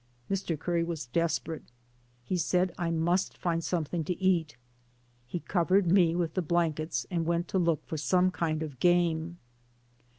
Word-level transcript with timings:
Mr. 0.31 0.57
Curry 0.57 0.83
was 0.83 1.05
desperate. 1.05 1.65
He 2.23 2.35
said: 2.35 2.73
'I 2.75 2.89
must 2.89 3.37
find 3.37 3.63
something 3.63 4.03
to 4.05 4.19
eat.' 4.19 4.57
He 5.27 5.41
covered 5.41 5.91
me 5.91 6.15
with 6.15 6.33
the 6.33 6.41
blankets 6.41 7.05
and 7.11 7.27
went 7.27 7.47
to 7.49 7.59
look 7.59 7.85
for 7.85 7.97
some 7.97 8.31
kind 8.31 8.63
of 8.63 8.79
game. 8.79 9.37